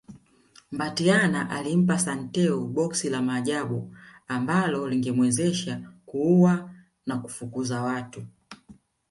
[0.73, 3.95] Mbatiany alimpa Santeu boksi la Maajabu
[4.27, 6.71] ambalo lingemwezesha kuua
[7.05, 8.23] na kufukuza watu